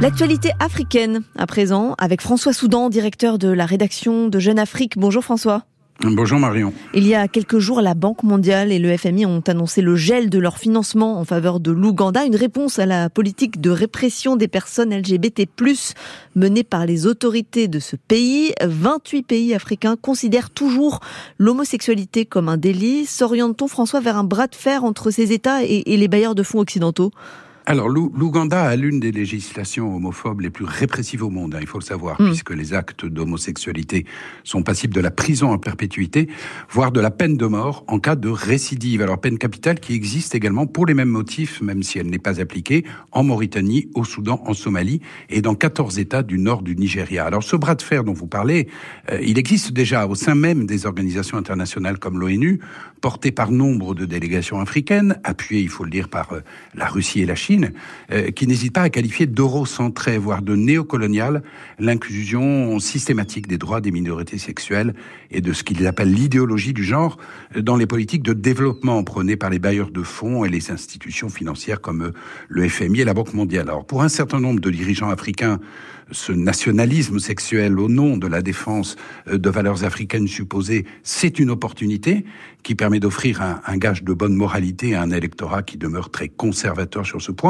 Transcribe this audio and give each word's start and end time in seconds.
L'actualité 0.00 0.52
africaine, 0.60 1.22
à 1.36 1.48
présent, 1.48 1.96
avec 1.98 2.20
François 2.20 2.52
Soudan, 2.52 2.88
directeur 2.88 3.36
de 3.36 3.48
la 3.48 3.66
rédaction 3.66 4.28
de 4.28 4.38
Jeune 4.38 4.60
Afrique. 4.60 4.96
Bonjour 4.96 5.24
François. 5.24 5.64
Bonjour 6.02 6.38
Marion. 6.38 6.72
Il 6.94 7.04
y 7.04 7.16
a 7.16 7.26
quelques 7.26 7.58
jours, 7.58 7.80
la 7.80 7.94
Banque 7.94 8.22
mondiale 8.22 8.70
et 8.70 8.78
le 8.78 8.96
FMI 8.96 9.26
ont 9.26 9.42
annoncé 9.48 9.82
le 9.82 9.96
gel 9.96 10.30
de 10.30 10.38
leur 10.38 10.58
financement 10.58 11.18
en 11.18 11.24
faveur 11.24 11.58
de 11.58 11.72
l'Ouganda, 11.72 12.24
une 12.24 12.36
réponse 12.36 12.78
à 12.78 12.86
la 12.86 13.10
politique 13.10 13.60
de 13.60 13.70
répression 13.70 14.36
des 14.36 14.46
personnes 14.46 14.96
LGBT+, 14.96 15.48
menée 16.36 16.62
par 16.62 16.86
les 16.86 17.08
autorités 17.08 17.66
de 17.66 17.80
ce 17.80 17.96
pays. 17.96 18.52
28 18.62 19.24
pays 19.24 19.52
africains 19.52 19.96
considèrent 20.00 20.50
toujours 20.50 21.00
l'homosexualité 21.38 22.24
comme 22.24 22.48
un 22.48 22.56
délit. 22.56 23.04
S'oriente-t-on, 23.04 23.66
François, 23.66 23.98
vers 23.98 24.16
un 24.16 24.22
bras 24.22 24.46
de 24.46 24.54
fer 24.54 24.84
entre 24.84 25.10
ces 25.10 25.32
États 25.32 25.64
et 25.64 25.82
les 25.84 26.08
bailleurs 26.08 26.36
de 26.36 26.44
fonds 26.44 26.60
occidentaux? 26.60 27.10
Alors, 27.68 27.90
l'Ouganda 27.90 28.62
a 28.62 28.76
l'une 28.76 28.98
des 28.98 29.12
législations 29.12 29.94
homophobes 29.94 30.40
les 30.40 30.48
plus 30.48 30.64
répressives 30.64 31.22
au 31.22 31.28
monde, 31.28 31.54
hein, 31.54 31.58
il 31.60 31.66
faut 31.66 31.78
le 31.78 31.84
savoir, 31.84 32.18
hmm. 32.18 32.28
puisque 32.28 32.48
les 32.48 32.72
actes 32.72 33.04
d'homosexualité 33.04 34.06
sont 34.42 34.62
passibles 34.62 34.94
de 34.94 35.02
la 35.02 35.10
prison 35.10 35.50
en 35.50 35.58
perpétuité, 35.58 36.28
voire 36.70 36.92
de 36.92 37.00
la 37.02 37.10
peine 37.10 37.36
de 37.36 37.44
mort 37.44 37.84
en 37.86 37.98
cas 37.98 38.16
de 38.16 38.30
récidive. 38.30 39.02
Alors, 39.02 39.20
peine 39.20 39.36
capitale 39.36 39.80
qui 39.80 39.92
existe 39.92 40.34
également 40.34 40.66
pour 40.66 40.86
les 40.86 40.94
mêmes 40.94 41.10
motifs, 41.10 41.60
même 41.60 41.82
si 41.82 41.98
elle 41.98 42.06
n'est 42.06 42.18
pas 42.18 42.40
appliquée, 42.40 42.86
en 43.12 43.22
Mauritanie, 43.22 43.90
au 43.94 44.02
Soudan, 44.02 44.42
en 44.46 44.54
Somalie 44.54 45.02
et 45.28 45.42
dans 45.42 45.54
14 45.54 45.98
États 45.98 46.22
du 46.22 46.38
nord 46.38 46.62
du 46.62 46.74
Nigeria. 46.74 47.26
Alors, 47.26 47.42
ce 47.42 47.54
bras 47.54 47.74
de 47.74 47.82
fer 47.82 48.02
dont 48.02 48.14
vous 48.14 48.26
parlez, 48.26 48.68
euh, 49.12 49.20
il 49.22 49.38
existe 49.38 49.72
déjà 49.72 50.06
au 50.06 50.14
sein 50.14 50.34
même 50.34 50.64
des 50.64 50.86
organisations 50.86 51.36
internationales 51.36 51.98
comme 51.98 52.18
l'ONU, 52.18 52.60
porté 53.02 53.30
par 53.30 53.50
nombre 53.50 53.94
de 53.94 54.06
délégations 54.06 54.58
africaines, 54.58 55.20
appuyées, 55.22 55.60
il 55.60 55.68
faut 55.68 55.84
le 55.84 55.90
dire, 55.90 56.08
par 56.08 56.32
euh, 56.32 56.40
la 56.74 56.86
Russie 56.86 57.20
et 57.20 57.26
la 57.26 57.34
Chine, 57.34 57.57
euh, 58.12 58.30
qui 58.30 58.46
n'hésite 58.46 58.72
pas 58.72 58.82
à 58.82 58.90
qualifier 58.90 59.26
d'eurocentré, 59.26 60.18
voire 60.18 60.42
de 60.42 60.54
néocolonial, 60.54 61.42
l'inclusion 61.78 62.78
systématique 62.78 63.46
des 63.46 63.58
droits 63.58 63.80
des 63.80 63.90
minorités 63.90 64.38
sexuelles 64.38 64.94
et 65.30 65.40
de 65.40 65.52
ce 65.52 65.62
qu'ils 65.64 65.86
appellent 65.86 66.12
l'idéologie 66.12 66.72
du 66.72 66.84
genre 66.84 67.18
dans 67.56 67.76
les 67.76 67.86
politiques 67.86 68.22
de 68.22 68.32
développement 68.32 69.02
prônées 69.04 69.36
par 69.36 69.50
les 69.50 69.58
bailleurs 69.58 69.90
de 69.90 70.02
fonds 70.02 70.44
et 70.44 70.48
les 70.48 70.70
institutions 70.70 71.28
financières 71.28 71.80
comme 71.80 72.02
euh, 72.02 72.12
le 72.48 72.68
FMI 72.68 73.00
et 73.00 73.04
la 73.04 73.14
Banque 73.14 73.34
mondiale. 73.34 73.68
Alors, 73.68 73.86
pour 73.86 74.02
un 74.02 74.08
certain 74.08 74.40
nombre 74.40 74.60
de 74.60 74.70
dirigeants 74.70 75.10
africains, 75.10 75.60
ce 76.10 76.32
nationalisme 76.32 77.18
sexuel 77.18 77.78
au 77.78 77.88
nom 77.88 78.16
de 78.16 78.26
la 78.26 78.42
défense 78.42 78.96
euh, 79.28 79.38
de 79.38 79.50
valeurs 79.50 79.84
africaines 79.84 80.28
supposées, 80.28 80.86
c'est 81.02 81.38
une 81.38 81.50
opportunité 81.50 82.24
qui 82.62 82.74
permet 82.74 83.00
d'offrir 83.00 83.42
un, 83.42 83.60
un, 83.66 83.76
gage 83.76 84.02
de 84.04 84.12
bonne 84.12 84.34
moralité 84.34 84.94
à 84.94 85.02
un 85.02 85.10
électorat 85.10 85.62
qui 85.62 85.76
demeure 85.78 86.10
très 86.10 86.28
conservateur 86.28 87.06
sur 87.06 87.22
ce 87.22 87.32
point. 87.32 87.47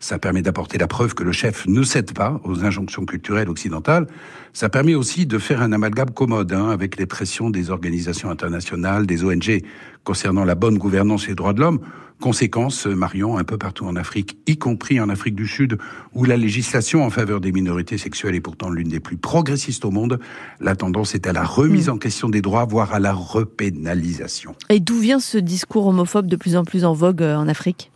Ça 0.00 0.18
permet 0.18 0.42
d'apporter 0.42 0.78
la 0.78 0.88
preuve 0.88 1.14
que 1.14 1.22
le 1.22 1.30
chef 1.30 1.66
ne 1.68 1.82
cède 1.84 2.12
pas 2.12 2.40
aux 2.42 2.64
injonctions 2.64 3.04
culturelles 3.04 3.48
occidentales. 3.48 4.08
Ça 4.52 4.68
permet 4.68 4.96
aussi 4.96 5.26
de 5.26 5.38
faire 5.38 5.62
un 5.62 5.72
amalgame 5.72 6.10
commode 6.10 6.52
hein, 6.52 6.70
avec 6.70 6.96
les 6.96 7.06
pressions 7.06 7.50
des 7.50 7.70
organisations 7.70 8.28
internationales, 8.28 9.06
des 9.06 9.22
ONG 9.24 9.62
concernant 10.02 10.44
la 10.44 10.56
bonne 10.56 10.76
gouvernance 10.76 11.26
et 11.26 11.28
les 11.28 11.34
droits 11.36 11.52
de 11.52 11.60
l'homme. 11.60 11.78
Conséquence, 12.20 12.86
Marion, 12.86 13.38
un 13.38 13.44
peu 13.44 13.58
partout 13.58 13.84
en 13.84 13.94
Afrique, 13.94 14.38
y 14.46 14.56
compris 14.56 15.00
en 15.00 15.08
Afrique 15.08 15.36
du 15.36 15.46
Sud, 15.46 15.78
où 16.14 16.24
la 16.24 16.36
législation 16.36 17.04
en 17.04 17.10
faveur 17.10 17.40
des 17.40 17.52
minorités 17.52 17.96
sexuelles 17.96 18.34
est 18.34 18.40
pourtant 18.40 18.70
l'une 18.70 18.88
des 18.88 19.00
plus 19.00 19.16
progressistes 19.16 19.84
au 19.84 19.92
monde, 19.92 20.18
la 20.60 20.74
tendance 20.74 21.14
est 21.14 21.28
à 21.28 21.32
la 21.32 21.44
remise 21.44 21.88
hmm. 21.88 21.92
en 21.92 21.98
question 21.98 22.28
des 22.28 22.42
droits, 22.42 22.64
voire 22.64 22.92
à 22.92 22.98
la 22.98 23.12
repénalisation. 23.12 24.56
Et 24.68 24.80
d'où 24.80 24.98
vient 24.98 25.20
ce 25.20 25.38
discours 25.38 25.86
homophobe 25.86 26.26
de 26.26 26.36
plus 26.36 26.56
en 26.56 26.64
plus 26.64 26.84
en 26.84 26.92
vogue 26.92 27.22
euh, 27.22 27.36
en 27.36 27.46
Afrique? 27.46 27.91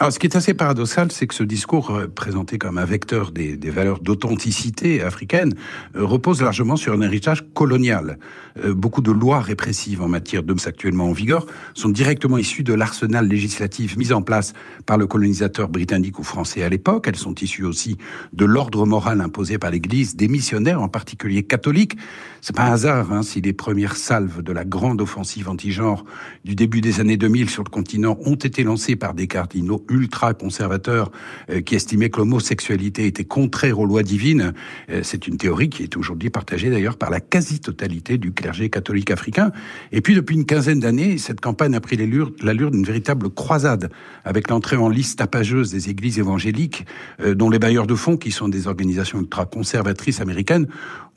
Alors, 0.00 0.12
ce 0.12 0.18
qui 0.20 0.26
est 0.26 0.36
assez 0.36 0.54
paradoxal, 0.54 1.10
c'est 1.10 1.26
que 1.26 1.34
ce 1.34 1.42
discours 1.42 1.90
euh, 1.90 2.06
présenté 2.06 2.56
comme 2.56 2.78
un 2.78 2.84
vecteur 2.84 3.32
des, 3.32 3.56
valeurs 3.70 3.98
d'authenticité 3.98 5.02
africaine 5.02 5.54
euh, 5.96 6.04
repose 6.04 6.40
largement 6.40 6.76
sur 6.76 6.92
un 6.92 7.00
héritage 7.00 7.44
colonial. 7.52 8.18
Euh, 8.64 8.74
beaucoup 8.74 9.00
de 9.00 9.10
lois 9.10 9.40
répressives 9.40 10.00
en 10.00 10.08
matière 10.08 10.44
d'hommes 10.44 10.58
actuellement 10.66 11.06
en 11.06 11.12
vigueur 11.12 11.46
sont 11.74 11.88
directement 11.88 12.38
issues 12.38 12.62
de 12.62 12.74
l'arsenal 12.74 13.26
législatif 13.26 13.96
mis 13.96 14.12
en 14.12 14.22
place 14.22 14.52
par 14.86 14.98
le 14.98 15.08
colonisateur 15.08 15.68
britannique 15.68 16.20
ou 16.20 16.22
français 16.22 16.62
à 16.62 16.68
l'époque. 16.68 17.06
Elles 17.08 17.16
sont 17.16 17.34
issues 17.34 17.64
aussi 17.64 17.98
de 18.32 18.44
l'ordre 18.44 18.86
moral 18.86 19.20
imposé 19.20 19.58
par 19.58 19.72
l'Église, 19.72 20.14
des 20.14 20.28
missionnaires, 20.28 20.80
en 20.80 20.88
particulier 20.88 21.42
catholiques. 21.42 21.96
C'est 22.40 22.54
pas 22.54 22.66
un 22.66 22.72
hasard 22.72 23.12
hein, 23.12 23.22
si 23.22 23.40
les 23.40 23.52
premières 23.52 23.96
salves 23.96 24.42
de 24.42 24.52
la 24.52 24.64
grande 24.64 25.00
offensive 25.00 25.48
anti-genre 25.48 26.04
du 26.44 26.54
début 26.54 26.80
des 26.80 27.00
années 27.00 27.16
2000 27.16 27.50
sur 27.50 27.64
le 27.64 27.70
continent 27.70 28.16
ont 28.24 28.36
été 28.36 28.62
lancées 28.62 28.94
par 28.94 29.14
des 29.14 29.26
cardinaux 29.26 29.77
ultra-conservateurs 29.90 31.10
euh, 31.50 31.60
qui 31.60 31.74
estimaient 31.74 32.10
que 32.10 32.18
l'homosexualité 32.18 33.06
était 33.06 33.24
contraire 33.24 33.78
aux 33.78 33.86
lois 33.86 34.02
divines. 34.02 34.52
Euh, 34.90 35.00
c'est 35.02 35.26
une 35.26 35.36
théorie 35.36 35.68
qui 35.68 35.82
est 35.82 35.96
aujourd'hui 35.96 36.30
partagée 36.30 36.70
d'ailleurs 36.70 36.96
par 36.96 37.10
la 37.10 37.20
quasi-totalité 37.20 38.18
du 38.18 38.32
clergé 38.32 38.70
catholique 38.70 39.10
africain. 39.10 39.52
Et 39.92 40.00
puis 40.00 40.14
depuis 40.14 40.36
une 40.36 40.44
quinzaine 40.44 40.80
d'années, 40.80 41.18
cette 41.18 41.40
campagne 41.40 41.74
a 41.74 41.80
pris 41.80 41.96
l'allure 41.96 42.70
d'une 42.70 42.84
véritable 42.84 43.30
croisade 43.30 43.90
avec 44.24 44.48
l'entrée 44.50 44.76
en 44.76 44.88
liste 44.88 45.18
tapageuse 45.18 45.70
des 45.70 45.90
églises 45.90 46.18
évangéliques 46.18 46.86
euh, 47.20 47.34
dont 47.34 47.50
les 47.50 47.58
bailleurs 47.58 47.86
de 47.86 47.94
fonds, 47.94 48.16
qui 48.16 48.30
sont 48.30 48.48
des 48.48 48.66
organisations 48.66 49.20
ultra-conservatrices 49.20 50.20
américaines, 50.20 50.66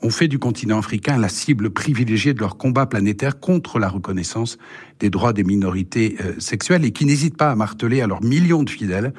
ont 0.00 0.10
fait 0.10 0.26
du 0.26 0.38
continent 0.38 0.78
africain 0.78 1.16
la 1.16 1.28
cible 1.28 1.70
privilégiée 1.70 2.34
de 2.34 2.40
leur 2.40 2.56
combat 2.56 2.86
planétaire 2.86 3.38
contre 3.38 3.78
la 3.78 3.88
reconnaissance 3.88 4.58
des 4.98 5.10
droits 5.10 5.32
des 5.32 5.44
minorités 5.44 6.16
sexuelles 6.38 6.84
et 6.84 6.90
qui 6.90 7.06
n'hésitent 7.06 7.36
pas 7.36 7.52
à 7.52 7.54
marteler 7.54 8.00
à 8.00 8.08
leurs 8.08 8.22
millions 8.42 8.62
de 8.62 8.70
fidèles 8.70 9.12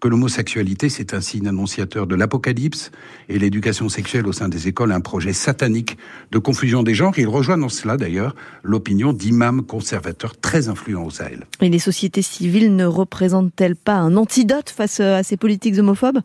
que 0.00 0.08
l'homosexualité, 0.08 0.88
c'est 0.88 1.12
un 1.12 1.20
signe 1.20 1.46
annonciateur 1.46 2.06
de 2.06 2.14
l'apocalypse 2.14 2.90
et 3.28 3.38
l'éducation 3.38 3.90
sexuelle 3.90 4.26
au 4.26 4.32
sein 4.32 4.48
des 4.48 4.66
écoles, 4.66 4.92
un 4.92 5.00
projet 5.00 5.34
satanique 5.34 5.98
de 6.32 6.38
confusion 6.38 6.82
des 6.82 6.94
genres. 6.94 7.18
Il 7.18 7.28
rejoint 7.28 7.58
dans 7.58 7.68
cela, 7.68 7.98
d'ailleurs, 7.98 8.34
l'opinion 8.62 9.12
d'imams 9.12 9.62
conservateurs 9.62 10.40
très 10.40 10.68
influents 10.68 11.04
au 11.04 11.10
Sahel. 11.10 11.46
Et 11.60 11.68
les 11.68 11.78
sociétés 11.78 12.22
civiles 12.22 12.74
ne 12.74 12.86
représentent-elles 12.86 13.76
pas 13.76 13.96
un 13.96 14.16
antidote 14.16 14.70
face 14.70 15.00
à 15.00 15.22
ces 15.22 15.36
politiques 15.36 15.78
homophobes? 15.78 16.20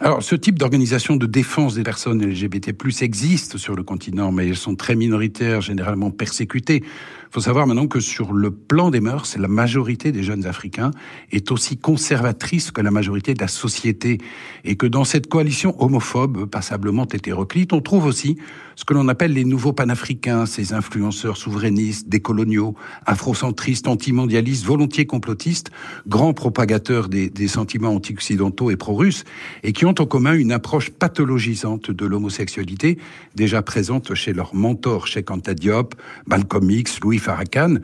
Alors, 0.00 0.22
ce 0.22 0.36
type 0.36 0.58
d'organisation 0.58 1.16
de 1.16 1.24
défense 1.24 1.74
des 1.74 1.82
personnes 1.82 2.22
LGBT+ 2.22 2.74
existe 3.00 3.56
sur 3.56 3.74
le 3.74 3.82
continent, 3.82 4.30
mais 4.30 4.46
elles 4.46 4.56
sont 4.56 4.76
très 4.76 4.94
minoritaires, 4.94 5.62
généralement 5.62 6.10
persécutées. 6.10 6.82
Il 6.84 7.32
faut 7.32 7.40
savoir 7.40 7.66
maintenant 7.66 7.86
que 7.86 7.98
sur 8.00 8.34
le 8.34 8.50
plan 8.50 8.90
des 8.90 9.00
mœurs, 9.00 9.36
la 9.38 9.48
majorité 9.48 10.12
des 10.12 10.22
jeunes 10.22 10.46
Africains 10.46 10.90
est 11.32 11.50
aussi 11.50 11.78
conservatrice 11.78 12.70
que 12.70 12.82
la 12.82 12.90
majorité 12.90 13.32
de 13.32 13.40
la 13.40 13.48
société, 13.48 14.18
et 14.64 14.76
que 14.76 14.86
dans 14.86 15.04
cette 15.04 15.28
coalition 15.28 15.74
homophobe, 15.82 16.44
passablement 16.44 17.06
hétéroclite, 17.06 17.72
on 17.72 17.80
trouve 17.80 18.04
aussi 18.04 18.36
ce 18.76 18.84
que 18.84 18.92
l'on 18.92 19.08
appelle 19.08 19.32
les 19.32 19.44
nouveaux 19.44 19.72
panafricains, 19.72 20.44
ces 20.44 20.74
influenceurs 20.74 21.38
souverainistes, 21.38 22.08
décoloniaux, 22.08 22.74
afrocentristes, 23.06 23.88
antimondialistes, 23.88 24.64
volontiers 24.64 25.06
complotistes, 25.06 25.70
grands 26.06 26.34
propagateurs 26.34 27.08
des, 27.08 27.48
sentiments 27.48 27.94
anti-occidentaux 27.94 28.70
et 28.70 28.76
pro-russes, 28.76 29.24
et 29.62 29.72
qui 29.72 29.85
ont 29.86 29.94
en 29.98 30.06
commun 30.06 30.34
une 30.34 30.52
approche 30.52 30.90
pathologisante 30.90 31.90
de 31.90 32.06
l'homosexualité, 32.06 32.98
déjà 33.34 33.62
présente 33.62 34.14
chez 34.14 34.32
leurs 34.32 34.54
mentors, 34.54 35.06
Anta 35.28 35.54
Diop, 35.54 35.94
Malcolm 36.26 36.70
X, 36.70 37.00
Louis 37.00 37.18
Farrakhan. 37.18 37.76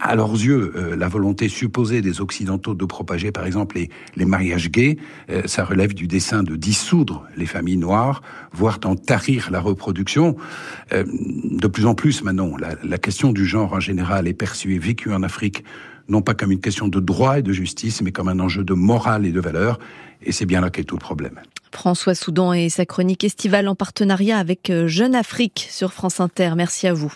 À 0.00 0.16
leurs 0.16 0.32
yeux, 0.32 0.72
euh, 0.76 0.96
la 0.96 1.08
volonté 1.08 1.48
supposée 1.48 2.00
des 2.00 2.20
Occidentaux 2.20 2.74
de 2.74 2.84
propager, 2.84 3.32
par 3.32 3.46
exemple, 3.46 3.78
les, 4.16 4.24
mariages 4.24 4.70
gays, 4.70 4.96
euh, 5.30 5.42
ça 5.46 5.64
relève 5.64 5.94
du 5.94 6.06
dessein 6.06 6.42
de 6.42 6.56
dissoudre 6.56 7.26
les 7.36 7.46
familles 7.46 7.76
noires, 7.76 8.22
voire 8.52 8.78
d'en 8.78 8.96
tarir 8.96 9.50
la 9.50 9.60
reproduction. 9.60 10.36
Euh, 10.92 11.04
de 11.06 11.66
plus 11.66 11.86
en 11.86 11.94
plus, 11.94 12.22
maintenant, 12.22 12.56
la, 12.56 12.76
la 12.82 12.98
question 12.98 13.32
du 13.32 13.46
genre 13.46 13.72
en 13.72 13.80
général 13.80 14.26
est 14.28 14.34
perçue 14.34 14.74
et 14.74 14.78
vécue 14.78 15.12
en 15.12 15.22
Afrique 15.22 15.64
non 16.08 16.20
pas 16.20 16.34
comme 16.34 16.52
une 16.52 16.60
question 16.60 16.88
de 16.88 17.00
droit 17.00 17.38
et 17.38 17.42
de 17.42 17.52
justice, 17.52 18.02
mais 18.02 18.12
comme 18.12 18.28
un 18.28 18.40
enjeu 18.40 18.64
de 18.64 18.74
morale 18.74 19.24
et 19.24 19.32
de 19.32 19.40
valeur. 19.40 19.78
Et 20.24 20.32
c'est 20.32 20.46
bien 20.46 20.60
là 20.60 20.70
qu'est 20.70 20.84
tout 20.84 20.96
le 20.96 21.00
problème. 21.00 21.40
François 21.72 22.14
Soudan 22.14 22.52
et 22.52 22.68
sa 22.68 22.86
chronique 22.86 23.24
estivale 23.24 23.68
en 23.68 23.74
partenariat 23.74 24.38
avec 24.38 24.72
Jeune 24.86 25.14
Afrique 25.14 25.66
sur 25.70 25.92
France 25.92 26.20
Inter. 26.20 26.52
Merci 26.56 26.86
à 26.86 26.92
vous. 26.92 27.12